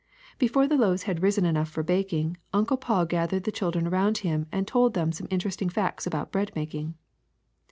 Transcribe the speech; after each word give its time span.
Before 0.39 0.65
the 0.65 0.77
loaves 0.79 1.03
had 1.03 1.21
risen 1.21 1.45
enough 1.45 1.69
for 1.69 1.83
baking. 1.83 2.37
Uncle 2.53 2.75
Paul 2.77 3.05
gathered 3.05 3.43
the 3.43 3.51
children 3.51 3.85
around 3.85 4.17
him 4.25 4.47
and 4.51 4.67
told 4.67 4.95
them 4.95 5.11
some 5.11 5.27
interesting 5.29 5.69
facts 5.69 6.07
about 6.07 6.31
bread 6.31 6.51
making. 6.55 6.95